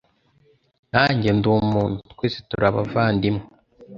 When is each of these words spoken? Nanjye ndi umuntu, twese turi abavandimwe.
Nanjye 0.91 1.29
ndi 1.37 1.47
umuntu, 1.57 1.95
twese 2.11 2.37
turi 2.47 2.65
abavandimwe. 2.69 3.43